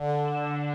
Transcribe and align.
Música 0.00 0.69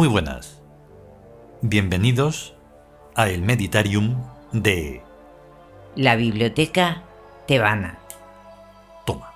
Muy 0.00 0.08
buenas. 0.08 0.62
Bienvenidos 1.60 2.54
a 3.16 3.28
el 3.28 3.42
Meditarium 3.42 4.16
de 4.50 5.02
La 5.94 6.16
biblioteca 6.16 7.02
tebana. 7.46 7.98
Toma. 9.04 9.30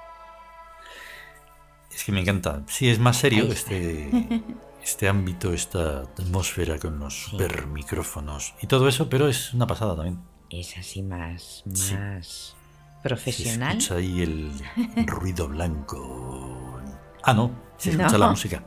Es 1.94 2.02
que 2.02 2.12
me 2.12 2.22
encanta. 2.22 2.62
Sí, 2.66 2.88
es 2.88 2.98
más 2.98 3.18
serio 3.18 3.44
este, 3.44 4.08
este 4.82 5.06
ámbito, 5.06 5.52
esta 5.52 5.98
atmósfera 5.98 6.78
con 6.78 6.98
los 6.98 7.24
super 7.24 7.66
micrófonos 7.66 8.54
y 8.62 8.66
todo 8.66 8.88
eso, 8.88 9.10
pero 9.10 9.28
es 9.28 9.52
una 9.52 9.66
pasada 9.66 9.94
también. 9.94 10.22
Es 10.48 10.78
así 10.78 11.02
más, 11.02 11.62
Sí. 11.74 11.92
más 11.94 12.56
Se 13.02 13.02
profesional. 13.06 13.76
escucha 13.76 13.96
ahí 13.96 14.22
el 14.22 14.50
ruido 15.06 15.46
blanco. 15.46 16.80
Ah, 17.22 17.34
no, 17.34 17.50
se 17.76 17.90
escucha 17.90 18.18
la 18.18 18.30
música. 18.30 18.64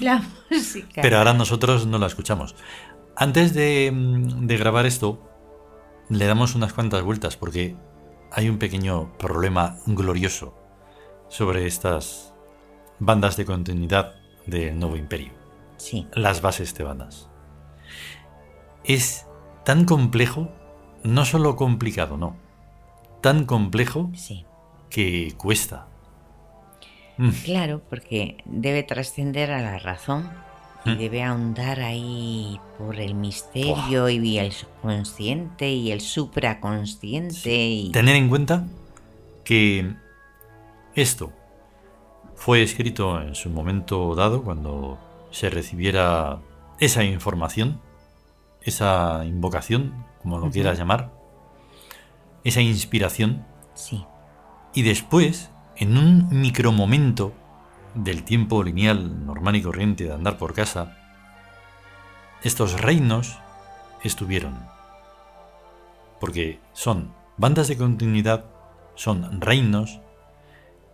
La 0.00 0.22
música. 0.50 1.02
Pero 1.02 1.18
ahora 1.18 1.32
nosotros 1.34 1.86
no 1.86 1.98
la 1.98 2.06
escuchamos. 2.06 2.54
Antes 3.16 3.54
de, 3.54 3.90
de 3.92 4.56
grabar 4.56 4.86
esto, 4.86 5.22
le 6.08 6.26
damos 6.26 6.54
unas 6.54 6.72
cuantas 6.72 7.02
vueltas 7.02 7.36
porque 7.36 7.76
hay 8.30 8.48
un 8.48 8.58
pequeño 8.58 9.16
problema 9.18 9.78
glorioso 9.86 10.54
sobre 11.28 11.66
estas 11.66 12.34
bandas 12.98 13.36
de 13.36 13.44
continuidad 13.44 14.14
del 14.46 14.78
nuevo 14.78 14.96
imperio. 14.96 15.32
Sí, 15.76 16.06
Las 16.14 16.40
bases 16.40 16.74
tebanas. 16.74 17.28
Es 18.84 19.26
tan 19.64 19.84
complejo, 19.84 20.48
no 21.02 21.24
solo 21.24 21.56
complicado, 21.56 22.16
no. 22.16 22.36
Tan 23.20 23.44
complejo 23.44 24.10
sí. 24.14 24.46
que 24.90 25.34
cuesta. 25.36 25.88
Mm, 27.18 27.30
Claro, 27.44 27.80
porque 27.88 28.38
debe 28.44 28.82
trascender 28.82 29.50
a 29.50 29.60
la 29.62 29.78
razón 29.78 30.30
y 30.84 30.90
Mm. 30.90 30.98
debe 30.98 31.22
ahondar 31.22 31.80
ahí 31.80 32.60
por 32.78 33.00
el 33.00 33.14
misterio 33.14 34.08
y 34.08 34.38
el 34.38 34.52
subconsciente 34.52 35.70
y 35.72 35.90
el 35.90 36.00
supraconsciente 36.00 37.66
y... 37.68 37.90
Tener 37.92 38.16
en 38.16 38.28
cuenta 38.28 38.66
que 39.44 39.94
esto 40.94 41.32
fue 42.34 42.62
escrito 42.62 43.20
en 43.20 43.34
su 43.34 43.48
momento 43.50 44.14
dado, 44.14 44.42
cuando 44.42 44.98
se 45.30 45.48
recibiera 45.50 46.38
esa 46.78 47.02
información, 47.04 47.80
esa 48.62 49.24
invocación, 49.24 50.04
como 50.22 50.38
lo 50.38 50.50
quieras 50.50 50.78
llamar, 50.78 51.12
esa 52.44 52.60
inspiración, 52.60 53.44
Sí, 53.74 54.04
y 54.74 54.82
después, 54.82 55.50
en 55.78 55.98
un 55.98 56.28
micromomento 56.30 57.32
del 57.94 58.24
tiempo 58.24 58.62
lineal 58.62 59.26
normal 59.26 59.56
y 59.56 59.62
corriente 59.62 60.04
de 60.04 60.14
andar 60.14 60.38
por 60.38 60.54
casa, 60.54 60.96
estos 62.42 62.80
reinos 62.80 63.38
estuvieron. 64.02 64.58
Porque 66.20 66.60
son 66.72 67.12
bandas 67.36 67.68
de 67.68 67.76
continuidad, 67.76 68.44
son 68.94 69.40
reinos 69.40 70.00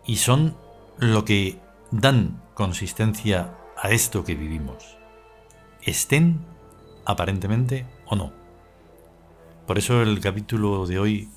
y 0.06 0.16
son 0.16 0.56
lo 0.98 1.24
que 1.24 1.58
dan 1.90 2.42
consistencia 2.54 3.54
a 3.76 3.90
esto 3.90 4.24
que 4.24 4.34
vivimos. 4.34 4.96
Estén 5.82 6.44
aparentemente 7.04 7.86
o 8.06 8.16
no. 8.16 8.32
Por 9.66 9.78
eso 9.78 10.02
el 10.02 10.20
capítulo 10.20 10.86
de 10.86 10.98
hoy, 10.98 11.28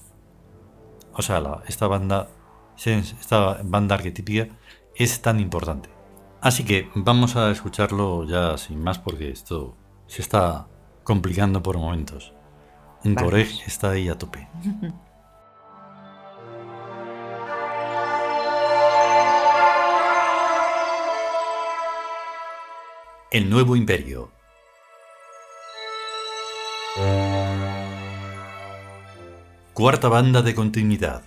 o 1.13 1.21
sea, 1.21 1.61
esta 1.67 1.87
banda, 1.87 2.29
esta 2.77 3.61
banda 3.63 3.95
arquetípica 3.95 4.47
es 4.95 5.21
tan 5.21 5.39
importante. 5.39 5.89
Así 6.41 6.63
que 6.63 6.89
vamos 6.95 7.35
a 7.35 7.51
escucharlo 7.51 8.23
ya 8.25 8.57
sin 8.57 8.83
más 8.83 8.99
porque 8.99 9.29
esto 9.29 9.75
se 10.07 10.21
está 10.21 10.67
complicando 11.03 11.63
por 11.63 11.77
momentos. 11.77 12.33
Un. 13.03 13.15
Coreg 13.15 13.49
está 13.65 13.91
ahí 13.91 14.09
a 14.09 14.17
tope. 14.17 14.47
El 23.31 23.49
nuevo 23.49 23.75
imperio. 23.75 24.31
Cuarta 29.73 30.07
banda 30.07 30.41
de 30.41 30.55
continuidad. 30.55 31.21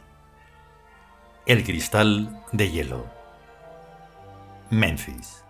El 1.48 1.64
cristal 1.64 2.42
de 2.52 2.70
hielo. 2.70 3.06
Memphis. 4.68 5.44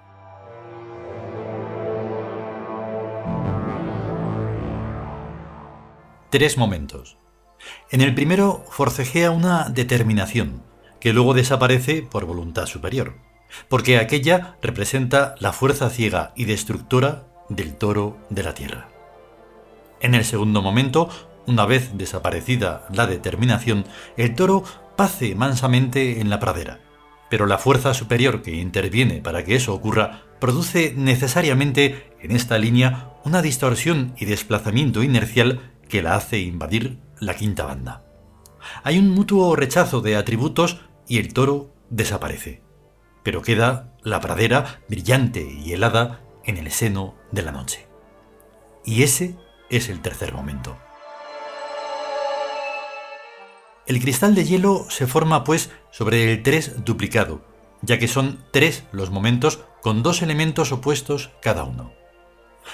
Tres 6.30 6.56
momentos. 6.56 7.18
En 7.90 8.00
el 8.00 8.14
primero 8.14 8.64
forcejea 8.70 9.32
una 9.32 9.70
determinación, 9.70 10.62
que 11.00 11.12
luego 11.12 11.34
desaparece 11.34 12.02
por 12.02 12.26
voluntad 12.26 12.66
superior, 12.66 13.16
porque 13.68 13.98
aquella 13.98 14.56
representa 14.62 15.34
la 15.40 15.52
fuerza 15.52 15.90
ciega 15.90 16.32
y 16.36 16.44
destructora 16.44 17.26
del 17.48 17.74
toro 17.74 18.18
de 18.30 18.44
la 18.44 18.54
tierra. 18.54 18.88
En 20.00 20.14
el 20.14 20.24
segundo 20.24 20.62
momento, 20.62 21.08
una 21.48 21.66
vez 21.66 21.98
desaparecida 21.98 22.86
la 22.92 23.08
determinación, 23.08 23.84
el 24.16 24.36
toro 24.36 24.62
pace 24.98 25.36
mansamente 25.36 26.20
en 26.20 26.28
la 26.28 26.40
pradera, 26.40 26.80
pero 27.30 27.46
la 27.46 27.58
fuerza 27.58 27.94
superior 27.94 28.42
que 28.42 28.56
interviene 28.56 29.20
para 29.22 29.44
que 29.44 29.54
eso 29.54 29.72
ocurra 29.72 30.24
produce 30.40 30.92
necesariamente 30.96 32.10
en 32.20 32.32
esta 32.32 32.58
línea 32.58 33.12
una 33.24 33.40
distorsión 33.40 34.12
y 34.18 34.24
desplazamiento 34.24 35.04
inercial 35.04 35.60
que 35.88 36.02
la 36.02 36.16
hace 36.16 36.40
invadir 36.40 36.98
la 37.20 37.34
quinta 37.34 37.64
banda. 37.64 38.02
Hay 38.82 38.98
un 38.98 39.10
mutuo 39.10 39.54
rechazo 39.54 40.00
de 40.00 40.16
atributos 40.16 40.80
y 41.06 41.18
el 41.18 41.32
toro 41.32 41.72
desaparece, 41.90 42.60
pero 43.22 43.40
queda 43.40 43.94
la 44.02 44.18
pradera 44.18 44.80
brillante 44.88 45.46
y 45.64 45.74
helada 45.74 46.22
en 46.44 46.56
el 46.56 46.72
seno 46.72 47.14
de 47.30 47.42
la 47.42 47.52
noche. 47.52 47.86
Y 48.84 49.04
ese 49.04 49.36
es 49.70 49.90
el 49.90 50.00
tercer 50.00 50.34
momento. 50.34 50.76
El 53.88 54.00
cristal 54.02 54.34
de 54.34 54.44
hielo 54.44 54.84
se 54.90 55.06
forma 55.06 55.44
pues 55.44 55.70
sobre 55.90 56.30
el 56.30 56.42
3 56.42 56.84
duplicado, 56.84 57.40
ya 57.80 57.98
que 57.98 58.06
son 58.06 58.44
tres 58.52 58.84
los 58.92 59.10
momentos 59.10 59.60
con 59.80 60.02
dos 60.02 60.20
elementos 60.20 60.72
opuestos 60.72 61.30
cada 61.40 61.64
uno. 61.64 61.90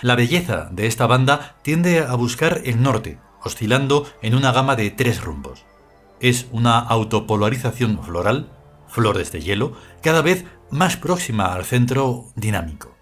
La 0.03 0.17
belleza 0.17 0.71
de 0.73 0.89
esta 0.89 1.07
banda 1.07 1.55
tiende 1.63 2.01
a 2.01 2.17
buscar 2.17 2.63
el 2.65 2.83
norte, 2.83 3.21
oscilando 3.45 4.09
en 4.23 4.35
una 4.35 4.51
gama 4.51 4.75
de 4.75 4.91
tres 4.91 5.23
rumbos. 5.23 5.65
Es 6.19 6.49
una 6.51 6.81
autopolarización 6.81 8.03
floral, 8.03 8.51
flores 8.89 9.31
de 9.31 9.41
hielo, 9.41 9.75
cada 10.03 10.21
vez 10.21 10.45
más 10.73 10.97
próxima 10.97 11.55
al 11.55 11.65
centro 11.65 12.25
dinámico. 12.35 12.93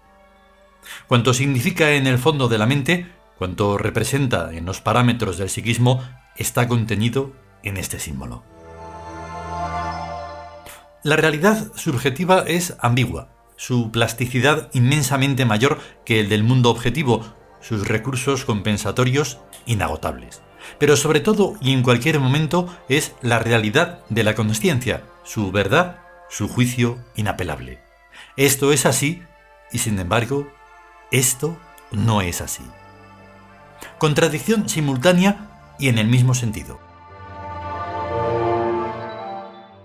Cuanto 1.07 1.33
significa 1.33 1.93
en 1.93 2.05
el 2.05 2.19
fondo 2.19 2.47
de 2.47 2.59
la 2.59 2.67
mente, 2.67 3.11
cuanto 3.39 3.79
representa 3.79 4.53
en 4.53 4.65
los 4.65 4.81
parámetros 4.81 5.39
del 5.39 5.49
psiquismo, 5.49 6.03
está 6.37 6.67
contenido 6.67 7.33
en 7.63 7.77
este 7.77 7.99
símbolo. 7.99 8.43
La 11.03 11.15
realidad 11.17 11.71
subjetiva 11.75 12.43
es 12.47 12.75
ambigua, 12.79 13.29
su 13.57 13.91
plasticidad 13.91 14.69
inmensamente 14.73 15.45
mayor 15.45 15.79
que 16.05 16.19
el 16.19 16.29
del 16.29 16.43
mundo 16.43 16.69
objetivo, 16.69 17.25
sus 17.61 17.87
recursos 17.87 18.45
compensatorios 18.45 19.39
inagotables. 19.65 20.41
Pero 20.79 20.95
sobre 20.95 21.19
todo 21.19 21.55
y 21.61 21.73
en 21.73 21.83
cualquier 21.83 22.19
momento 22.19 22.73
es 22.87 23.15
la 23.21 23.39
realidad 23.39 23.99
de 24.09 24.23
la 24.23 24.35
consciencia, 24.35 25.03
su 25.23 25.51
verdad, 25.51 25.99
su 26.29 26.47
juicio 26.47 26.99
inapelable. 27.15 27.79
Esto 28.37 28.71
es 28.71 28.85
así 28.85 29.21
y 29.71 29.79
sin 29.79 29.99
embargo, 29.99 30.47
esto 31.11 31.57
no 31.91 32.21
es 32.21 32.41
así. 32.41 32.63
Contradicción 33.97 34.69
simultánea 34.69 35.75
y 35.79 35.89
en 35.89 35.97
el 35.97 36.07
mismo 36.07 36.33
sentido. 36.33 36.79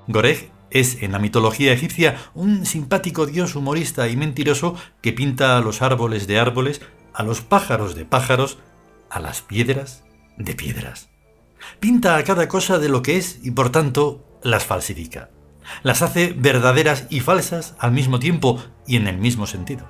Goreg 0.08 0.50
es 0.70 1.02
en 1.02 1.12
la 1.12 1.18
mitología 1.18 1.72
egipcia 1.72 2.16
un 2.34 2.66
simpático 2.66 3.26
dios 3.26 3.54
humorista 3.54 4.08
y 4.08 4.16
mentiroso 4.16 4.74
que 5.02 5.12
pinta 5.12 5.56
a 5.56 5.60
los 5.60 5.82
árboles 5.82 6.26
de 6.26 6.38
árboles, 6.38 6.80
a 7.14 7.22
los 7.22 7.42
pájaros 7.42 7.94
de 7.94 8.04
pájaros, 8.04 8.58
a 9.10 9.20
las 9.20 9.42
piedras 9.42 10.04
de 10.38 10.54
piedras. 10.54 11.10
Pinta 11.78 12.16
a 12.16 12.24
cada 12.24 12.48
cosa 12.48 12.78
de 12.78 12.88
lo 12.88 13.02
que 13.02 13.16
es 13.16 13.40
y 13.42 13.50
por 13.50 13.70
tanto 13.70 14.24
las 14.42 14.64
falsifica. 14.64 15.30
Las 15.82 16.00
hace 16.00 16.32
verdaderas 16.36 17.06
y 17.10 17.20
falsas 17.20 17.74
al 17.78 17.92
mismo 17.92 18.18
tiempo 18.18 18.62
y 18.86 18.96
en 18.96 19.06
el 19.08 19.18
mismo 19.18 19.46
sentido. 19.46 19.86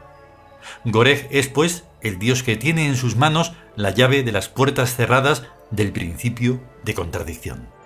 Goreg 0.85 1.29
es, 1.31 1.49
pues, 1.49 1.85
el 2.03 2.19
dios 2.19 2.43
que 2.43 2.57
tiene 2.57 2.89
en 2.89 2.97
sus 2.97 3.17
manos 3.17 3.53
la 3.77 3.91
llave 3.91 4.25
de 4.25 4.33
las 4.33 4.49
puertas 4.49 4.97
cerradas 4.97 5.45
del 5.71 5.93
principio 5.93 6.61
de 6.85 6.95
contradicción. 6.95 7.78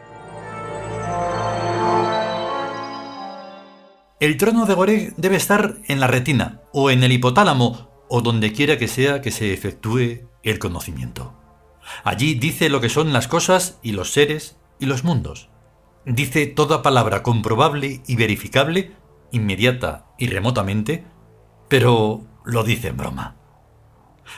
El 4.23 4.37
trono 4.37 4.67
de 4.67 4.75
Goreg 4.75 5.17
debe 5.17 5.35
estar 5.35 5.79
en 5.89 5.99
la 5.99 6.07
retina, 6.07 6.61
o 6.73 6.93
en 6.93 7.03
el 7.03 7.11
hipotálamo, 7.11 7.89
o 8.09 8.21
donde 8.21 8.53
quiera 8.53 8.79
que 8.79 8.87
sea 8.87 9.21
que 9.21 9.33
se 9.33 9.53
efectúe 9.53 10.29
el 10.45 10.61
conocimiento. 10.61 11.35
Allí 12.05 12.35
dice 12.37 12.69
lo 12.69 12.81
que 12.81 12.89
son 12.89 13.13
las 13.13 13.27
cosas 13.27 13.81
y 13.83 13.91
los 13.91 14.13
seres 14.13 14.59
y 14.79 14.87
los 14.87 15.03
mundos. 15.03 15.49
Dice 16.07 16.47
toda 16.47 16.83
palabra 16.83 17.25
comprobable 17.25 18.01
y 18.07 18.15
verificable, 18.15 18.93
inmediata 19.33 20.07
y 20.17 20.29
remotamente, 20.29 21.05
pero 21.67 22.23
lo 22.45 22.63
dice 22.63 22.91
en 22.91 22.99
broma. 22.99 23.35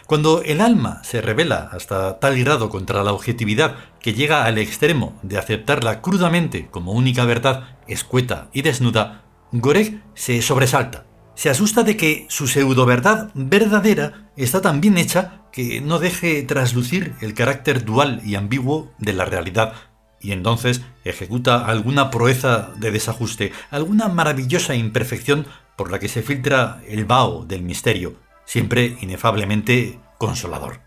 Cuando 0.06 0.42
el 0.44 0.62
alma 0.62 1.04
se 1.04 1.20
revela 1.20 1.68
hasta 1.72 2.20
tal 2.20 2.38
grado 2.42 2.70
contra 2.70 3.04
la 3.04 3.12
objetividad 3.12 3.76
que 4.00 4.14
llega 4.14 4.46
al 4.46 4.56
extremo 4.56 5.18
de 5.22 5.36
aceptarla 5.36 6.00
crudamente 6.00 6.68
como 6.70 6.92
única 6.92 7.26
verdad 7.26 7.76
escueta 7.86 8.48
y 8.54 8.62
desnuda, 8.62 9.23
Goreg 9.56 10.02
se 10.14 10.42
sobresalta, 10.42 11.06
se 11.36 11.48
asusta 11.48 11.84
de 11.84 11.96
que 11.96 12.26
su 12.28 12.48
pseudo-verdad 12.48 13.30
verdadera 13.34 14.32
está 14.36 14.60
tan 14.60 14.80
bien 14.80 14.98
hecha 14.98 15.42
que 15.52 15.80
no 15.80 16.00
deje 16.00 16.42
traslucir 16.42 17.14
el 17.20 17.34
carácter 17.34 17.84
dual 17.84 18.20
y 18.24 18.34
ambiguo 18.34 18.92
de 18.98 19.12
la 19.12 19.24
realidad 19.24 19.74
y 20.20 20.32
entonces 20.32 20.82
ejecuta 21.04 21.66
alguna 21.66 22.10
proeza 22.10 22.72
de 22.78 22.90
desajuste, 22.90 23.52
alguna 23.70 24.08
maravillosa 24.08 24.74
imperfección 24.74 25.46
por 25.76 25.92
la 25.92 26.00
que 26.00 26.08
se 26.08 26.22
filtra 26.22 26.82
el 26.88 27.04
vaho 27.04 27.44
del 27.44 27.62
misterio, 27.62 28.16
siempre 28.46 28.96
inefablemente 29.02 30.00
consolador. 30.18 30.80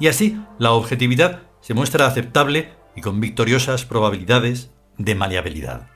Y 0.00 0.08
así 0.08 0.40
la 0.58 0.72
objetividad 0.72 1.42
se 1.60 1.74
muestra 1.74 2.08
aceptable 2.08 2.72
y 2.96 3.00
con 3.00 3.20
victoriosas 3.20 3.84
probabilidades 3.84 4.72
de 4.98 5.14
maleabilidad. 5.14 5.95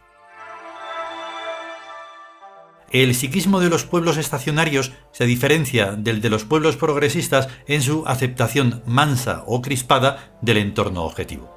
El 2.90 3.14
psiquismo 3.14 3.60
de 3.60 3.70
los 3.70 3.84
pueblos 3.84 4.16
estacionarios 4.16 4.90
se 5.12 5.24
diferencia 5.24 5.92
del 5.92 6.20
de 6.20 6.28
los 6.28 6.44
pueblos 6.44 6.76
progresistas 6.76 7.48
en 7.68 7.82
su 7.82 8.04
aceptación 8.06 8.82
mansa 8.84 9.44
o 9.46 9.62
crispada 9.62 10.32
del 10.42 10.56
entorno 10.56 11.04
objetivo. 11.04 11.54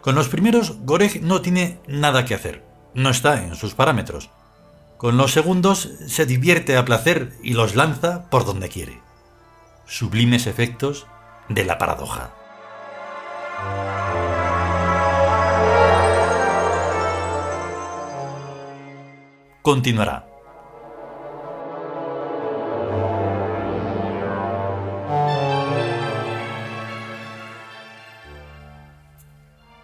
Con 0.00 0.16
los 0.16 0.28
primeros, 0.28 0.78
Goreg 0.80 1.22
no 1.22 1.40
tiene 1.40 1.78
nada 1.86 2.24
que 2.24 2.34
hacer, 2.34 2.64
no 2.94 3.10
está 3.10 3.44
en 3.44 3.54
sus 3.54 3.74
parámetros. 3.74 4.30
Con 4.96 5.16
los 5.16 5.32
segundos 5.32 5.88
se 6.08 6.26
divierte 6.26 6.76
a 6.76 6.84
placer 6.84 7.34
y 7.44 7.52
los 7.52 7.76
lanza 7.76 8.28
por 8.28 8.44
donde 8.44 8.68
quiere. 8.68 9.00
Sublimes 9.86 10.48
efectos 10.48 11.06
de 11.48 11.64
la 11.64 11.78
paradoja. 11.78 12.34
Continuará. 19.62 20.35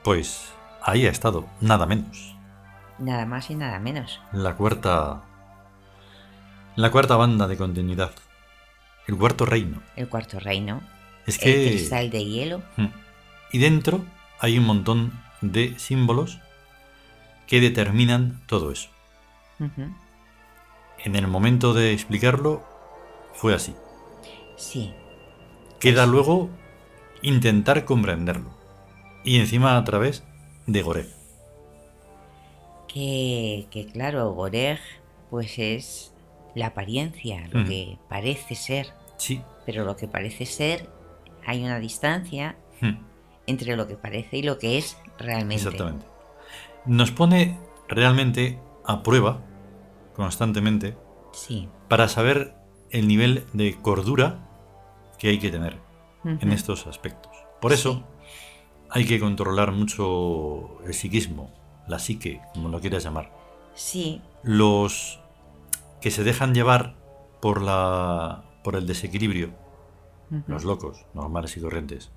Pues 0.04 0.52
ahí 0.82 1.06
ha 1.06 1.10
estado, 1.10 1.46
nada 1.60 1.86
menos. 1.86 2.34
Nada 2.98 3.26
más 3.26 3.50
y 3.50 3.54
nada 3.54 3.78
menos. 3.78 4.20
La 4.32 4.56
cuarta. 4.56 5.22
La 6.76 6.90
cuarta 6.90 7.16
banda 7.16 7.46
de 7.46 7.56
continuidad. 7.56 8.12
El 9.06 9.16
cuarto 9.16 9.46
reino. 9.46 9.82
El 9.96 10.08
cuarto 10.08 10.40
reino. 10.40 10.80
Es 11.26 11.38
que. 11.38 11.68
El 11.68 11.70
cristal 11.70 12.10
de 12.10 12.24
hielo. 12.24 12.62
Hmm. 12.76 12.88
Y 13.52 13.58
dentro 13.58 14.04
hay 14.40 14.58
un 14.58 14.64
montón 14.64 15.12
de 15.40 15.78
símbolos 15.78 16.38
que 17.46 17.60
determinan 17.60 18.40
todo 18.46 18.72
eso. 18.72 18.88
En 21.04 21.14
el 21.14 21.28
momento 21.28 21.74
de 21.74 21.92
explicarlo, 21.92 22.64
fue 23.34 23.54
así. 23.54 23.74
Sí. 24.56 24.92
Queda 25.78 26.06
luego 26.06 26.50
intentar 27.20 27.84
comprenderlo. 27.84 28.61
Y 29.24 29.38
encima 29.38 29.76
a 29.76 29.84
través 29.84 30.24
de 30.66 30.82
Goreg. 30.82 31.08
Que, 32.88 33.66
que 33.70 33.86
claro, 33.86 34.32
Goreg 34.32 34.78
pues 35.30 35.58
es 35.58 36.12
la 36.54 36.66
apariencia, 36.66 37.48
lo 37.50 37.60
Mm. 37.60 37.66
que 37.68 37.98
parece 38.08 38.54
ser. 38.54 38.88
Sí. 39.16 39.40
Pero 39.64 39.84
lo 39.84 39.96
que 39.96 40.08
parece 40.08 40.44
ser, 40.44 40.88
hay 41.46 41.64
una 41.64 41.78
distancia 41.78 42.56
entre 43.46 43.76
lo 43.76 43.88
que 43.88 43.96
parece 43.96 44.38
y 44.38 44.42
lo 44.42 44.58
que 44.58 44.78
es 44.78 44.96
realmente. 45.18 45.62
Exactamente. 45.64 46.06
Nos 46.84 47.10
pone 47.10 47.58
realmente 47.88 48.58
a 48.84 49.02
prueba, 49.02 49.40
constantemente, 50.14 50.96
Sí. 51.32 51.68
para 51.88 52.08
saber 52.08 52.54
el 52.90 53.08
nivel 53.08 53.44
de 53.52 53.74
cordura 53.80 54.46
que 55.18 55.28
hay 55.28 55.38
que 55.38 55.50
tener 55.50 55.78
en 56.24 56.52
estos 56.52 56.86
aspectos. 56.86 57.32
Por 57.60 57.72
eso 57.72 58.04
hay 58.94 59.06
que 59.06 59.18
controlar 59.18 59.72
mucho 59.72 60.82
el 60.84 60.92
psiquismo, 60.92 61.50
la 61.88 61.98
psique, 61.98 62.42
como 62.52 62.68
lo 62.68 62.78
quieras 62.78 63.02
llamar. 63.02 63.32
Sí, 63.74 64.20
Los 64.42 65.18
que 66.02 66.10
se 66.10 66.24
dejan 66.24 66.54
llevar 66.54 66.94
por 67.40 67.62
la 67.62 68.44
por 68.62 68.76
el 68.76 68.86
desequilibrio, 68.86 69.50
los 70.46 70.64
locos, 70.64 71.04
normales 71.14 71.56
y 71.56 71.60
corrientes, 71.60 72.12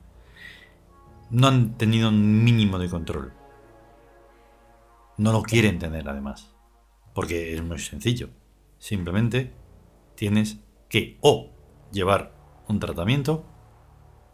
no 1.32 1.48
han 1.48 1.78
tenido 1.78 2.10
un 2.10 2.44
mínimo 2.44 2.78
de 2.78 2.90
control. 2.90 3.34
No 5.18 5.32
lo 5.32 5.42
quieren 5.42 5.80
tener 5.80 6.08
además, 6.08 6.54
porque 7.14 7.56
es 7.56 7.64
muy 7.64 7.80
sencillo. 7.80 8.30
Simplemente 8.78 9.54
tienes 10.16 10.60
que 10.88 11.18
o 11.22 11.50
llevar 11.92 12.34
un 12.68 12.80
tratamiento 12.80 13.44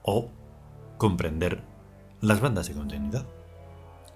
o 0.04 0.30
comprender 0.98 1.71
las 2.22 2.40
bandas 2.42 2.68
de 2.68 2.74
continuidad. 2.74 3.26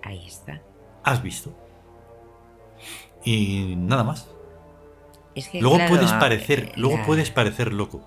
ahí 0.04 0.26
está. 0.28 0.62
¿Has 1.04 1.22
visto? 1.24 1.52
Y 3.24 3.76
nada 3.78 4.04
más. 4.04 4.28
Es 5.34 5.50
que, 5.50 5.60
Luego 5.62 5.78
claro, 5.78 5.90
puedes 5.96 6.12
a- 6.12 6.20
parecer, 6.20 6.72
luego 6.76 6.98
la- 6.98 7.06
puedes 7.06 7.32
parecer 7.32 7.74
loco. 7.74 8.02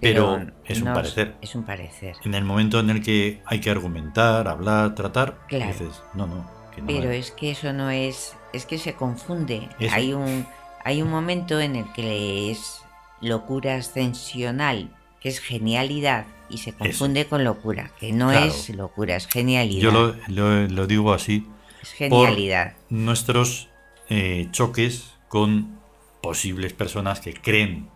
Pero, 0.00 0.40
es 0.64 0.78
un 0.80 0.86
no 0.88 0.94
parecer. 0.94 1.36
Es 1.42 1.54
un 1.54 1.64
parecer. 1.64 2.16
En 2.24 2.34
el 2.34 2.44
momento 2.44 2.80
en 2.80 2.88
el 2.88 3.02
que 3.02 3.42
hay 3.44 3.60
que 3.60 3.70
argumentar, 3.70 4.48
hablar, 4.48 4.94
tratar, 4.94 5.36
Claro. 5.46 5.66
dices, 5.72 6.02
no, 6.14 6.26
no, 6.26 6.50
que 6.74 6.80
no 6.80 6.86
Pero 6.86 7.10
es. 7.10 7.26
es 7.26 7.30
que 7.32 7.50
eso 7.50 7.72
no 7.74 7.90
es. 7.90 8.34
Es 8.54 8.64
que 8.64 8.78
se 8.78 8.94
confunde. 8.94 9.68
Hay 9.92 10.14
un, 10.14 10.46
hay 10.84 11.02
un 11.02 11.10
momento 11.10 11.60
en 11.60 11.76
el 11.76 11.92
que 11.92 12.50
es 12.50 12.82
locura 13.20 13.74
ascensional, 13.76 14.88
que 15.20 15.28
es 15.28 15.40
genialidad, 15.40 16.26
y 16.48 16.58
se 16.58 16.72
confunde 16.72 17.26
con 17.26 17.44
locura, 17.44 17.90
que 18.00 18.12
no 18.12 18.30
Claro. 18.30 18.46
es 18.46 18.68
locura, 18.70 19.16
es 19.16 19.26
genialidad. 19.26 19.82
Yo 19.82 19.90
lo, 19.92 20.14
lo- 20.28 20.66
lo 20.66 20.86
digo 20.86 21.12
así 21.12 21.46
es 21.82 21.90
por 22.10 22.26
genialidad. 22.28 22.74
nuestros 22.88 23.68
eh, 24.08 24.48
choques 24.50 25.14
con 25.28 25.78
posibles 26.22 26.72
personas 26.72 27.20
que 27.20 27.32
creen 27.34 27.88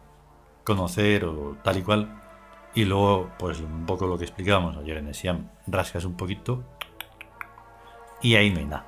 conocer 0.65 1.25
o 1.25 1.57
tal 1.65 1.79
y 1.79 1.83
cual. 1.83 2.21
Y 2.77 2.85
luego, 2.85 3.31
pues 3.39 3.61
un 3.61 3.85
poco 3.87 4.07
lo 4.07 4.17
que 4.19 4.25
explicábamos 4.25 4.77
ayer 4.77 4.97
en 4.99 5.09
el 5.09 5.15
Siam, 5.15 5.49
rascas 5.67 6.05
un 6.05 6.17
poquito 6.17 6.65
y 8.23 8.37
ahí 8.37 8.51
no 8.51 8.59
hay 8.61 8.65
nada. 8.67 8.87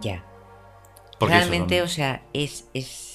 Ya. 0.00 0.22
Porque 1.18 1.34
Realmente, 1.34 1.78
son- 1.78 1.86
o 1.86 1.88
sea, 1.88 2.22
es, 2.32 2.68
es. 2.74 3.13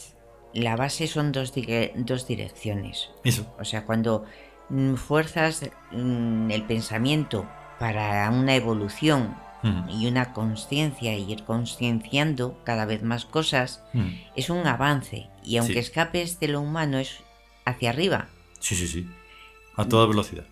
La 0.53 0.75
base 0.75 1.07
son 1.07 1.31
dos, 1.31 1.53
dos 1.95 2.27
direcciones. 2.27 3.09
Eso, 3.23 3.45
O 3.59 3.65
sea, 3.65 3.85
cuando 3.85 4.25
mm, 4.69 4.95
fuerzas 4.95 5.69
mm, 5.91 6.51
el 6.51 6.63
pensamiento 6.63 7.47
para 7.79 8.29
una 8.31 8.55
evolución 8.55 9.35
Mm, 9.61 9.89
y 9.89 10.07
una 10.07 10.31
conciencia 10.31 11.17
y 11.17 11.29
ir 11.31 11.43
concienciando 11.43 12.57
cada 12.63 12.85
vez 12.85 13.03
más 13.03 13.25
cosas, 13.25 13.83
mm. 13.93 14.07
es 14.35 14.49
un 14.49 14.65
avance. 14.65 15.29
Y 15.43 15.57
aunque 15.57 15.73
Sí. 15.73 15.79
escapes 15.79 16.39
de 16.39 16.47
lo 16.47 16.61
humano, 16.61 16.97
es 16.97 17.17
hacia 17.65 17.89
arriba. 17.89 18.29
Sí, 18.59 18.75
sí, 18.75 18.87
sí. 18.87 19.09
A 19.75 19.85
toda 19.85 20.05
velocidad. 20.05 20.45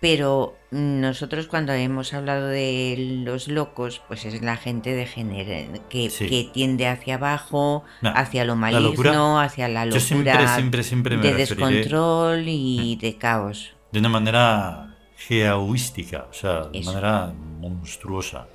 Pero 0.00 0.56
nosotros 0.70 1.46
cuando 1.46 1.72
hemos 1.72 2.12
hablado 2.12 2.48
de 2.48 3.22
los 3.24 3.48
locos, 3.48 4.02
pues 4.08 4.24
es 4.26 4.42
la 4.42 4.56
gente 4.56 4.94
de 4.94 5.06
género 5.06 5.80
que, 5.88 6.10
Sí. 6.10 6.28
que 6.28 6.50
tiende 6.52 6.86
hacia 6.86 7.14
abajo, 7.14 7.82
No, 8.02 8.10
hacia 8.14 8.44
lo 8.44 8.52
la 8.54 8.60
maligno, 8.60 8.88
locura- 8.90 9.42
hacia 9.42 9.68
la 9.68 9.80
yo 9.86 9.94
locura 9.94 10.00
siempre, 10.06 10.48
siempre, 10.48 10.82
siempre 10.82 11.16
me 11.16 11.22
de 11.22 11.34
descontrol 11.34 12.44
y 12.46 12.96
de 13.00 13.16
caos. 13.16 13.72
De 13.90 14.00
una 14.00 14.10
manera 14.10 14.96
geoística, 15.16 16.26
o 16.30 16.32
sea, 16.34 16.64
de 16.64 16.78
Eso. 16.80 16.90
manera 16.92 17.32
monstruosa. 17.60 18.48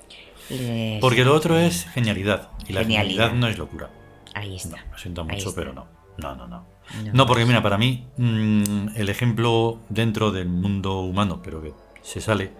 Les- 0.48 1.00
Porque 1.00 1.24
lo 1.24 1.34
otro 1.34 1.58
es 1.58 1.86
genialidad. 1.90 2.50
Y 2.68 2.72
la 2.72 2.80
Genialidad. 2.82 3.24
genialidad 3.30 3.32
no 3.40 3.46
es 3.48 3.58
locura. 3.58 3.90
Ahí 4.34 4.50
No, 4.50 4.54
está. 4.56 4.76
lo 4.90 4.98
siento 4.98 5.24
mucho, 5.24 5.54
pero 5.54 5.72
no. 5.72 5.86
No, 6.18 6.34
no, 6.36 6.46
no. 6.46 6.66
No. 7.04 7.12
No, 7.12 7.26
porque 7.26 7.46
mira, 7.46 7.62
para 7.62 7.78
mí 7.78 8.06
mm, 8.16 8.88
el 8.96 9.08
ejemplo 9.08 9.78
dentro 9.88 10.30
del 10.30 10.48
mundo 10.48 11.00
humano, 11.00 11.40
pero 11.42 11.62
que 11.62 11.72
se 12.02 12.20
sale, 12.20 12.52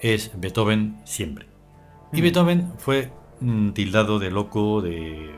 es 0.00 0.30
Beethoven 0.34 1.00
siempre. 1.04 1.46
Y 2.12 2.18
Mm. 2.20 2.22
Beethoven 2.22 2.72
fue 2.78 3.12
mm, 3.40 3.70
tildado 3.70 4.18
de 4.18 4.30
loco, 4.30 4.80
de 4.82 5.30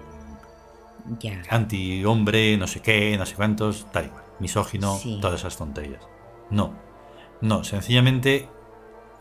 anti-hombre, 1.49 2.57
no 2.57 2.67
sé 2.67 2.81
qué, 2.81 3.17
no 3.19 3.27
sé 3.27 3.35
cuántos, 3.35 3.87
tal 3.93 4.07
igual, 4.07 4.23
misógino, 4.39 4.97
Sí. 4.97 5.19
todas 5.21 5.41
esas 5.41 5.57
tonterías. 5.57 6.03
No, 6.51 6.75
no, 7.41 7.65
sencillamente 7.65 8.49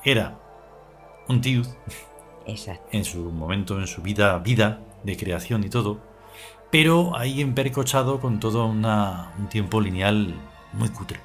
era 0.03 0.39
un 1.27 1.41
tío 1.41 1.61
Exacto. 2.45 2.87
en 2.91 3.05
su 3.05 3.31
momento, 3.31 3.79
en 3.79 3.87
su 3.87 4.01
vida, 4.01 4.37
vida 4.39 4.79
de 5.03 5.17
creación 5.17 5.63
y 5.63 5.69
todo, 5.69 5.99
pero 6.71 7.17
ahí 7.17 7.41
empercochado 7.41 8.19
con 8.19 8.39
todo 8.39 8.65
una- 8.67 9.31
un 9.39 9.47
tiempo 9.49 9.81
lineal 9.81 10.33
muy 10.73 10.89
cutre. 10.89 11.19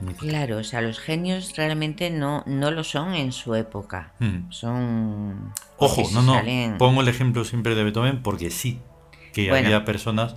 muy 0.00 0.14
cutre. 0.14 0.28
Claro, 0.30 0.56
o 0.58 0.64
sea, 0.64 0.80
los 0.80 0.98
genios 0.98 1.54
realmente 1.56 2.10
no, 2.10 2.42
no 2.46 2.70
lo 2.70 2.84
son 2.84 3.14
en 3.14 3.32
su 3.32 3.54
época. 3.54 4.14
Mm. 4.18 4.50
Son. 4.50 5.52
Ojo, 5.76 6.02
no, 6.12 6.22
no, 6.22 6.34
salen- 6.34 6.78
pongo 6.78 7.02
el 7.02 7.08
ejemplo 7.08 7.44
siempre 7.44 7.74
de 7.74 7.84
Beethoven 7.84 8.22
porque 8.22 8.50
sí, 8.50 8.80
que 9.34 9.50
Bueno. 9.50 9.66
había 9.66 9.84
personas 9.84 10.36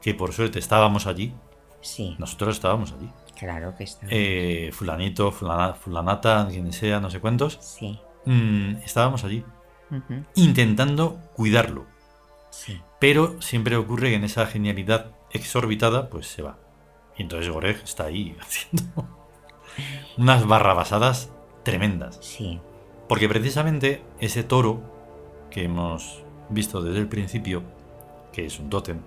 que 0.00 0.14
por 0.14 0.32
suerte 0.32 0.58
estábamos 0.60 1.06
allí, 1.08 1.34
Sí, 1.80 2.14
nosotros 2.20 2.54
estábamos 2.56 2.92
allí. 2.92 3.10
claro 3.38 3.74
que 3.76 3.82
está. 3.84 4.06
Eh, 4.10 4.70
fulanito, 4.72 5.32
fulana- 5.32 5.74
fulanata, 5.74 6.46
quien 6.48 6.72
sea, 6.72 7.00
no 7.00 7.10
sé 7.10 7.18
cuántos, 7.20 7.58
Sí. 7.60 7.98
mm, 8.26 8.76
estábamos 8.84 9.24
allí 9.24 9.44
intentando 10.34 11.18
cuidarlo. 11.34 11.86
Sí. 12.50 12.80
Pero 13.00 13.40
siempre 13.40 13.76
ocurre 13.76 14.10
que 14.10 14.16
en 14.16 14.24
esa 14.24 14.46
genialidad 14.46 15.12
exorbitada, 15.32 16.08
pues 16.10 16.26
se 16.26 16.42
va. 16.42 16.58
Y 17.16 17.22
entonces 17.22 17.50
Goreg 17.50 17.82
está 17.82 18.04
ahí 18.04 18.36
haciendo 18.40 19.08
unas 20.16 20.46
barrabasadas 20.46 21.30
tremendas. 21.64 22.18
Sí. 22.20 22.60
Porque 23.08 23.28
precisamente 23.28 24.02
ese 24.20 24.44
toro 24.44 24.80
que 25.50 25.64
hemos 25.64 26.22
visto 26.48 26.80
desde 26.82 27.00
el 27.00 27.08
principio, 27.08 27.62
que 28.32 28.46
es 28.46 28.58
un 28.60 28.70
tótem, 28.70 29.00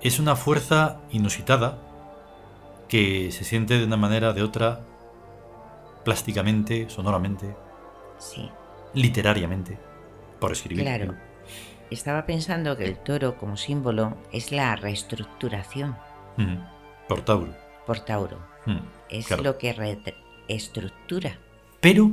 es 0.00 0.20
una 0.20 0.36
fuerza 0.36 1.00
inusitada 1.10 1.78
que 2.88 3.30
se 3.32 3.42
siente 3.44 3.76
de 3.76 3.84
una 3.84 3.96
manera 3.96 4.30
o 4.30 4.32
de 4.32 4.42
otra, 4.42 4.80
plásticamente, 6.04 6.88
sonoramente, 6.88 7.54
Sí. 8.18 8.48
literariamente, 8.94 9.78
por 10.40 10.52
escribir. 10.52 10.84
Claro. 10.84 11.14
Estaba 11.90 12.26
pensando 12.26 12.76
que 12.76 12.84
el 12.84 12.98
toro 12.98 13.36
como 13.36 13.56
símbolo 13.56 14.16
es 14.32 14.52
la 14.52 14.76
reestructuración 14.76 15.96
Mm, 16.36 16.56
por 17.08 17.22
Tauro. 17.22 17.54
por 17.86 18.00
Tauro. 18.00 18.38
Mm, 18.66 18.78
Es 19.08 19.26
claro. 19.26 19.42
lo 19.42 19.58
que 19.58 19.72
reestructura. 19.72 21.38
Pero, 21.80 22.10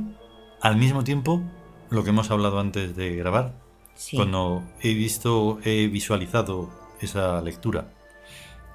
al 0.62 0.76
mismo 0.76 1.04
tiempo, 1.04 1.42
lo 1.90 2.02
que 2.02 2.10
hemos 2.10 2.30
hablado 2.30 2.58
antes 2.58 2.96
de 2.96 3.14
grabar, 3.16 3.52
Sí. 3.94 4.16
cuando 4.16 4.62
he 4.80 4.94
visto, 4.94 5.58
he 5.64 5.86
visualizado 5.88 6.70
esa 7.00 7.40
lectura 7.42 7.88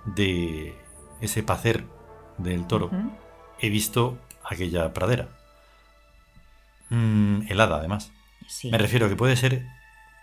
de 0.05 0.75
ese 1.21 1.43
pacer 1.43 1.83
del 2.37 2.65
toro, 2.67 2.89
he 3.59 3.69
visto 3.69 4.17
aquella 4.43 4.93
pradera. 4.93 5.29
Mm, 6.89 7.43
helada, 7.49 7.77
además. 7.77 8.11
Sí. 8.47 8.69
Me 8.71 8.77
refiero 8.77 9.09
que 9.09 9.15
puede 9.15 9.35
ser 9.35 9.65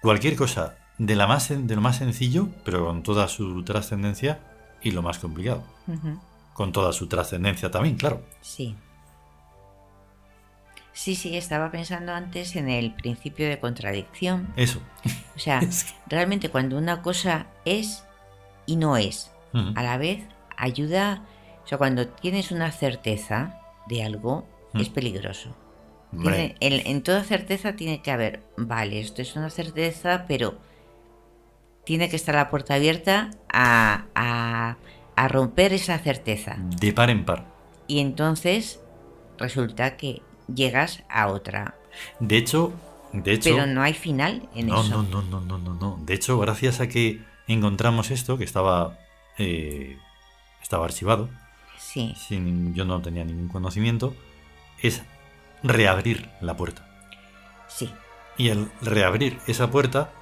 cualquier 0.03 0.37
cosa 0.37 0.77
de, 0.99 1.15
la 1.17 1.27
más, 1.27 1.49
de 1.49 1.75
lo 1.75 1.81
más 1.81 1.97
sencillo, 1.97 2.49
pero 2.65 2.87
con 2.87 3.03
toda 3.03 3.29
su 3.29 3.63
trascendencia, 3.65 4.41
y 4.83 4.91
lo 4.93 5.03
más 5.03 5.19
complicado. 5.19 5.65
Con 6.53 6.73
toda 6.73 6.93
su 6.93 7.07
trascendencia 7.09 7.71
también, 7.71 7.97
claro. 7.97 8.23
Sí. 8.41 8.77
Sí, 10.93 11.15
sí, 11.15 11.37
estaba 11.37 11.71
pensando 11.71 12.13
antes 12.13 12.57
en 12.57 12.69
el 12.69 12.93
principio 12.93 13.49
de 13.49 13.61
contradicción. 13.61 14.53
Eso. 14.57 14.81
O 15.37 15.39
sea, 15.39 15.59
Es 15.63 15.85
que- 15.85 15.95
realmente 16.09 16.49
cuando 16.51 16.77
una 16.77 17.03
cosa 17.03 17.47
es 17.65 18.05
y 18.67 18.77
no 18.77 18.97
es, 18.97 19.31
a 19.75 19.83
la 19.83 19.97
vez 19.97 20.25
ayuda, 20.57 21.23
o 21.65 21.67
sea, 21.67 21.79
cuando 21.79 22.07
tienes 22.09 22.51
una 22.51 22.71
certeza 22.71 23.61
de 23.89 24.05
algo, 24.05 24.47
es 24.75 24.89
peligroso. 24.91 25.57
Tiene- 26.11 26.57
en, 26.61 26.87
en 26.87 27.03
toda 27.03 27.23
certeza 27.25 27.75
tiene 27.77 28.01
que 28.03 28.11
haber, 28.11 28.43
vale, 28.57 29.01
esto 29.01 29.21
es 29.23 29.37
una 29.37 29.51
certeza, 29.51 30.25
pero 30.27 30.59
tiene 31.85 32.09
que 32.09 32.17
estar 32.17 32.35
la 32.35 32.51
puerta 32.51 32.75
abierta 32.75 33.31
a, 33.53 34.05
a- 34.15 34.77
a 35.17 35.29
romper 35.29 35.73
esa 35.73 35.99
certeza. 35.99 36.57
de 36.59 36.93
par 36.93 37.11
en 37.11 37.25
par. 37.25 37.45
Y 37.87 38.01
entonces 38.01 38.81
resulta 39.39 39.97
que 39.97 40.23
llegas 40.53 41.03
a 41.09 41.29
otra. 41.29 41.75
De 42.21 42.37
hecho, 42.37 42.73
de 43.13 43.33
hecho, 43.33 43.51
Pero 43.55 43.67
no 43.67 43.83
hay 43.83 43.95
final 43.95 44.49
en 44.55 44.69
no, 44.69 44.81
eso. 44.83 45.03
no, 45.03 45.23
no, 45.23 45.23
no, 45.23 45.41
no, 45.41 45.59
no, 45.59 45.75
no. 45.75 45.99
De 46.05 46.15
hecho, 46.15 46.39
gracias 46.39 46.81
a 46.81 46.89
que 46.89 47.21
encontramos 47.47 48.11
esto, 48.11 48.37
que 48.39 48.45
estaba, 48.45 48.99
eh, 49.39 49.97
estaba 50.63 50.85
archivado, 50.85 51.29
Sí, 51.79 52.15
sin, 52.29 52.75
yo 52.75 52.85
no 52.85 53.01
tenía 53.01 53.25
ningún 53.25 53.49
conocimiento, 53.49 54.15
es 54.83 55.03
reabrir 55.63 56.29
la 56.41 56.57
puerta. 56.57 56.87
sí, 57.69 57.91
Y 58.37 58.51
al 58.51 58.71
reabrir 58.81 59.39
esa 59.47 59.71
puerta, 59.71 60.13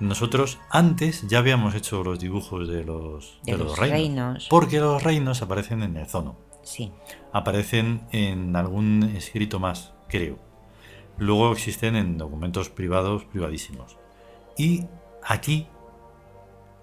nosotros 0.00 0.58
antes 0.70 1.26
ya 1.28 1.38
habíamos 1.38 1.74
hecho 1.74 2.02
los 2.04 2.18
dibujos 2.18 2.68
de 2.68 2.84
los, 2.84 3.38
De 3.44 3.52
de 3.52 3.58
los 3.58 3.68
los 3.68 3.78
reinos, 3.78 3.98
reinos. 3.98 4.46
Porque 4.50 4.78
los 4.80 5.02
reinos 5.02 5.42
aparecen 5.42 5.82
en 5.82 5.96
el 5.96 6.06
zono. 6.06 6.36
sí. 6.62 6.92
Aparecen 7.32 8.06
en 8.12 8.56
algún 8.56 9.02
escrito 9.14 9.58
más, 9.60 9.92
creo. 10.08 10.38
Luego 11.18 11.52
existen 11.52 11.96
en 11.96 12.16
documentos 12.18 12.70
privados, 12.70 13.24
privadísimos. 13.24 13.96
Y 14.56 14.84
aquí 15.22 15.66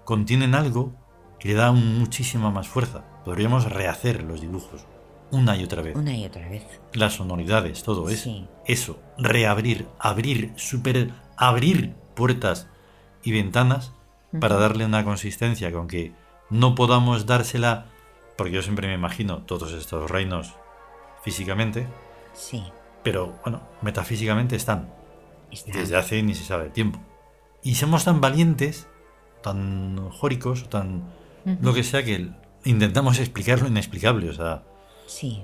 contienen 0.04 0.54
algo 0.54 0.92
que 1.40 1.48
le 1.48 1.54
da 1.54 1.72
muchísima 1.72 2.50
más 2.50 2.68
fuerza. 2.68 3.02
Podríamos 3.24 3.64
rehacer 3.70 4.22
los 4.22 4.40
dibujos 4.40 4.86
una 5.30 5.56
y 5.56 5.64
otra 5.64 5.82
vez. 5.82 5.96
Una 5.96 6.16
y 6.16 6.24
otra 6.24 6.48
vez. 6.48 6.64
Las 6.92 7.14
sonoridades, 7.14 7.82
todo 7.82 8.08
es 8.08 8.20
Sí. 8.20 8.46
eso. 8.66 8.98
Reabrir, 9.18 9.86
abrir, 9.98 10.52
super, 10.56 11.10
abrir 11.36 11.94
puertas 12.14 12.68
y 13.22 13.32
ventanas 13.32 13.92
para 14.40 14.56
darle 14.56 14.84
una 14.84 15.04
consistencia 15.04 15.72
con 15.72 15.86
que 15.88 16.12
no 16.50 16.74
podamos 16.74 17.26
dársela, 17.26 17.86
porque 18.36 18.52
yo 18.52 18.62
siempre 18.62 18.86
me 18.88 18.94
imagino 18.94 19.38
todos 19.42 19.72
estos 19.72 20.10
reinos 20.10 20.54
físicamente, 21.22 21.86
Sí, 22.32 22.64
pero 23.04 23.38
bueno, 23.44 23.62
metafísicamente 23.82 24.56
están 24.56 24.92
está. 25.52 25.72
desde 25.78 25.96
hace 25.96 26.22
ni 26.22 26.34
se 26.34 26.44
sabe 26.44 26.68
tiempo. 26.70 26.98
Y 27.62 27.76
somos 27.76 28.04
tan 28.04 28.20
valientes, 28.20 28.88
tan 29.42 30.10
jóricos, 30.10 30.68
tan 30.68 31.04
lo 31.60 31.72
que 31.74 31.82
sea 31.84 32.02
que 32.04 32.28
intentamos 32.64 33.18
explicar 33.20 33.60
lo 33.62 33.68
inexplicable, 33.68 34.28
o 34.30 34.32
sea, 34.32 34.64
Sí, 35.06 35.42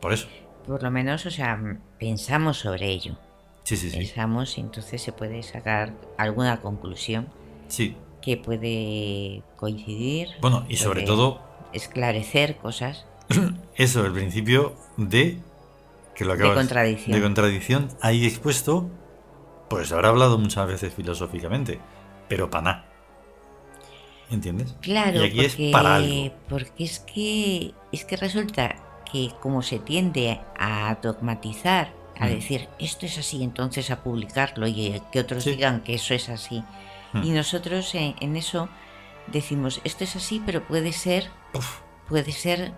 por 0.00 0.12
eso. 0.12 0.28
por 0.66 0.82
lo 0.82 0.90
menos, 0.90 1.26
o 1.26 1.30
sea, 1.30 1.60
pensamos 1.98 2.58
sobre 2.58 2.86
ello. 2.88 3.18
Sí, 3.64 3.76
sí, 3.76 3.90
sí. 3.90 3.98
Pensamos 3.98 4.58
y 4.58 4.60
entonces 4.60 5.00
se 5.02 5.12
puede 5.12 5.42
sacar 5.42 5.92
alguna 6.18 6.60
conclusión 6.60 7.28
Sí. 7.68 7.96
que 8.20 8.36
puede 8.36 9.42
coincidir. 9.56 10.28
Bueno, 10.40 10.64
y 10.68 10.76
sobre 10.76 11.02
todo 11.02 11.40
Esclarecer 11.72 12.56
cosas. 12.58 13.06
Eso, 13.76 14.04
el 14.04 14.12
principio 14.12 14.74
de 14.98 15.38
que 16.14 16.24
lo 16.26 16.34
acabas 16.34 16.54
contradicción. 16.56 17.16
de 17.16 17.22
contradicción 17.22 17.88
ahí 18.02 18.26
expuesto, 18.26 18.90
pues 19.70 19.90
habrá 19.92 20.08
hablado 20.10 20.36
muchas 20.38 20.66
veces 20.66 20.92
filosóficamente, 20.92 21.80
pero 22.28 22.50
para 22.50 22.62
nada. 22.64 22.86
¿Entiendes? 24.30 24.76
Claro, 24.80 25.22
y 25.24 25.26
aquí 25.28 25.36
porque, 25.42 25.66
es 25.68 25.72
para 25.72 25.94
algo. 25.96 26.32
porque 26.48 26.84
es 26.84 26.98
que 27.00 27.72
es 27.92 28.04
que 28.04 28.16
resulta 28.16 28.76
que 29.12 29.30
como 29.40 29.62
se 29.62 29.78
tiende 29.78 30.40
a 30.58 30.96
dogmatizar, 31.02 31.92
a 32.18 32.26
Mm. 32.26 32.30
decir 32.30 32.68
esto 32.78 33.06
es 33.06 33.18
así, 33.18 33.42
entonces 33.44 33.90
a 33.90 34.02
publicarlo 34.02 34.66
y 34.66 35.00
que 35.12 35.20
otros 35.20 35.44
Sí. 35.44 35.50
digan 35.52 35.82
que 35.82 35.94
eso 35.94 36.14
es 36.14 36.28
así. 36.28 36.62
Mm. 37.12 37.22
Y 37.24 37.30
nosotros 37.30 37.94
en, 37.94 38.14
en 38.20 38.36
eso 38.36 38.68
decimos 39.26 39.80
esto 39.84 40.04
es 40.04 40.16
así, 40.16 40.42
pero 40.44 40.66
puede 40.66 40.92
ser, 40.92 41.28
Uf, 41.54 41.80
puede 42.08 42.32
ser 42.32 42.72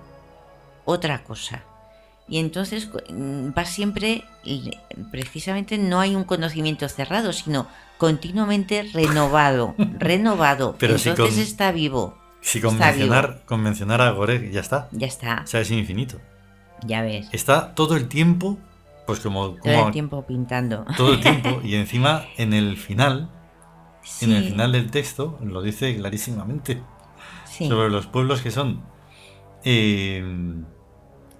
otra 0.85 1.23
cosa. 1.25 1.63
Y 2.27 2.39
entonces 2.39 2.89
mm, 3.11 3.51
va 3.57 3.65
siempre, 3.67 4.25
precisamente 5.11 5.79
no 5.79 6.01
hay 6.01 6.15
un 6.17 6.25
conocimiento 6.25 6.89
cerrado, 6.89 7.33
sino 7.33 7.67
continuamente 7.99 8.83
renovado, 8.93 9.75
renovado. 9.99 10.75
Pero 10.79 10.99
si 10.99 11.11
entonces 11.11 11.35
con- 11.37 11.45
está 11.45 11.73
vivo. 11.73 12.17
Si 12.45 12.59
Está 12.59 12.69
convencionar, 12.69 13.43
convencionar 13.47 14.03
a 14.03 14.11
Goreg 14.11 14.51
ya 14.51 14.61
está. 14.61 14.89
Ya 14.93 15.07
está, 15.07 15.41
O 15.45 15.47
sea, 15.47 15.61
es 15.63 15.71
infinito. 15.71 16.21
ya 16.87 17.01
ves. 17.01 17.27
Está 17.33 17.75
todo 17.75 17.97
el 17.97 18.07
tiempo, 18.07 18.59
pues 19.07 19.21
como, 19.21 19.55
Todo 19.63 19.87
el 19.87 19.93
tiempo 19.93 20.27
pintando. 20.27 20.85
todo 20.97 21.15
el 21.15 21.21
tiempo. 21.21 21.61
Y 21.65 21.77
encima, 21.77 22.27
en 22.37 22.53
el 22.53 22.77
final, 22.77 23.31
en 24.21 24.33
el 24.33 24.45
final 24.45 24.73
del 24.73 24.91
texto, 24.91 25.39
lo 25.43 25.63
dice 25.63 25.97
clarísimamente. 25.97 26.83
sí. 27.47 27.67
Sobre 27.67 27.89
los 27.89 28.07
pueblos 28.07 28.43
que 28.43 28.51
son 28.51 28.83
eh, 29.65 30.23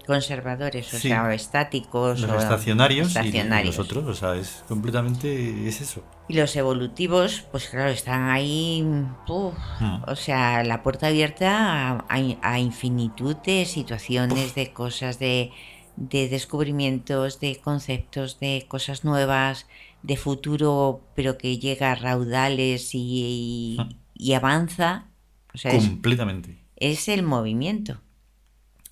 conservadores, 0.05 0.93
o 0.93 0.97
Sí. 0.97 1.09
sea, 1.09 1.23
o 1.23 1.29
estáticos. 1.29 2.19
los 2.21 2.31
o 2.31 2.37
estacionarios, 2.37 3.07
y 3.07 3.17
estacionarios. 3.17 3.77
los 3.77 3.85
otros. 3.85 4.05
O 4.05 4.13
sea, 4.13 4.35
es 4.35 4.63
completamente. 4.67 5.67
Es 5.67 5.81
eso. 5.81 6.03
Y 6.27 6.33
los 6.35 6.55
evolutivos, 6.55 7.43
pues 7.51 7.67
claro, 7.69 7.89
están 7.89 8.29
ahí, 8.29 8.83
uf, 9.27 9.53
Mm. 9.79 10.03
o 10.07 10.15
sea, 10.15 10.63
la 10.63 10.81
puerta 10.83 11.07
abierta 11.07 11.91
a, 11.99 12.05
a- 12.41 12.59
infinitud 12.59 13.35
de 13.37 13.65
situaciones, 13.65 14.55
de 14.55 14.73
cosas, 14.73 15.19
de, 15.19 15.51
de 15.97 16.27
descubrimientos, 16.29 17.39
de 17.39 17.57
conceptos, 17.57 18.39
de 18.39 18.65
cosas 18.67 19.03
nuevas, 19.05 19.67
de 20.03 20.17
futuro, 20.17 21.01
pero 21.15 21.37
que 21.37 21.57
llega 21.57 21.91
a 21.91 21.95
raudales 21.95 22.89
y, 22.93 23.77
Mm. 23.79 23.89
y 24.15 24.33
avanza. 24.33 25.05
O 25.53 25.57
sea, 25.57 25.71
es, 25.71 25.85
completamente. 25.87 26.57
es 26.75 27.07
el 27.07 27.23
movimiento. 27.23 28.01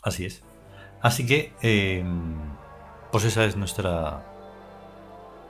Así 0.01 0.25
es. 0.25 0.41
Así 1.03 1.25
que, 1.25 1.51
eh, 1.61 2.01
pues 3.11 3.25
esa 3.25 3.43
es 3.43 3.57
nuestra 3.57 4.23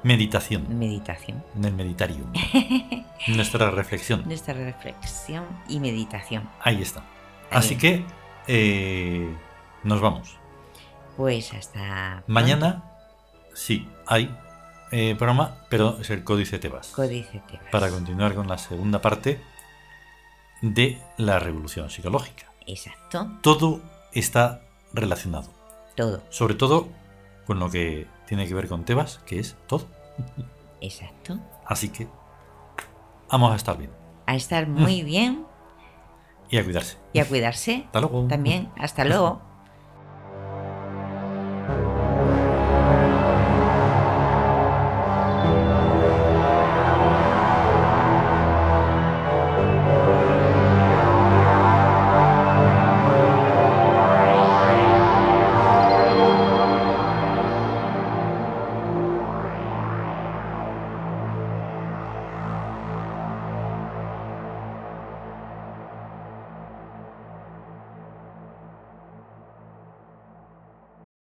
meditación. 0.01 0.79
Meditación. 0.79 1.43
En 1.55 1.65
el 1.65 1.73
meditario. 1.75 2.25
nuestra 3.27 3.69
reflexión. 3.69 4.23
Nuestra 4.25 4.55
reflexión 4.55 5.45
y 5.69 5.79
meditación. 5.79 6.49
Ahí 6.59 6.81
está. 6.81 7.03
Así 7.51 7.77
que 7.77 8.03
eh, 8.47 9.31
nos 9.83 10.01
vamos. 10.01 10.37
Pues 11.17 11.53
hasta 11.53 12.23
Mañana 12.25 12.83
sí 13.53 13.87
hay 14.07 14.35
eh, 14.91 15.13
programa, 15.15 15.59
pero 15.69 15.99
es 16.01 16.09
el 16.09 16.23
Códice 16.23 16.57
Tebas. 16.57 16.87
Códice 16.87 17.43
Tebas. 17.47 17.69
Para 17.71 17.89
continuar 17.89 18.33
con 18.33 18.47
la 18.47 18.57
segunda 18.57 19.01
parte 19.01 19.39
de 20.63 20.99
la 21.17 21.37
revolución 21.37 21.91
psicológica. 21.91 22.47
Exacto, 22.65 23.29
Todo 23.41 23.81
está 24.13 24.62
relacionado. 24.93 25.49
todo, 25.95 26.21
Sobre 26.29 26.55
todo 26.55 26.87
con 27.45 27.59
lo 27.59 27.69
que 27.69 28.07
tiene 28.27 28.47
que 28.47 28.53
ver 28.53 28.67
con 28.67 28.83
Tebas, 28.85 29.19
que 29.25 29.39
es 29.39 29.55
todo. 29.67 29.85
exacto. 30.81 31.39
Así 31.65 31.89
que 31.89 32.07
vamos 33.29 33.51
a 33.51 33.55
estar 33.55 33.77
bien 33.77 33.91
A 34.25 34.35
estar 34.35 34.67
muy 34.67 35.01
bien 35.03 35.45
y 36.49 36.57
a 36.57 36.63
cuidarse. 36.63 36.97
y 37.13 37.19
a 37.19 37.27
cuidarse 37.27 37.83
Hasta 37.87 37.99
luego. 38.01 38.27
también. 38.27 38.69
Hasta 38.77 39.05
luego. 39.05 39.41